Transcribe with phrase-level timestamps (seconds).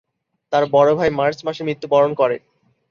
[0.53, 2.37] তার বড় ভাই মার্চ মাসে মৃত্যুবরণ করে।